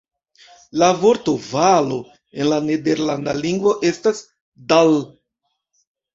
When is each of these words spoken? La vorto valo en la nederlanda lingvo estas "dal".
La 0.83 0.87
vorto 1.01 1.35
valo 1.49 1.99
en 2.45 2.49
la 2.55 2.59
nederlanda 2.71 3.37
lingvo 3.43 3.75
estas 3.93 4.25
"dal". 4.75 4.93